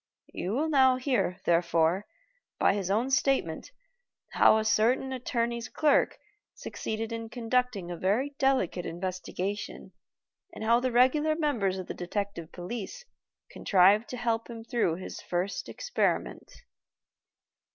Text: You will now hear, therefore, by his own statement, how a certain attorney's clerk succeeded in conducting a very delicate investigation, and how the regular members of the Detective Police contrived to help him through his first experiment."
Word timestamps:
You 0.33 0.53
will 0.53 0.67
now 0.67 0.95
hear, 0.95 1.39
therefore, 1.45 2.07
by 2.57 2.73
his 2.73 2.89
own 2.89 3.11
statement, 3.11 3.71
how 4.29 4.57
a 4.57 4.65
certain 4.65 5.13
attorney's 5.13 5.69
clerk 5.69 6.17
succeeded 6.55 7.11
in 7.11 7.29
conducting 7.29 7.91
a 7.91 7.97
very 7.97 8.31
delicate 8.39 8.83
investigation, 8.87 9.91
and 10.55 10.63
how 10.63 10.79
the 10.79 10.91
regular 10.91 11.35
members 11.35 11.77
of 11.77 11.85
the 11.85 11.93
Detective 11.93 12.51
Police 12.51 13.05
contrived 13.51 14.09
to 14.09 14.17
help 14.17 14.49
him 14.49 14.63
through 14.63 14.95
his 14.95 15.21
first 15.21 15.69
experiment." 15.69 16.49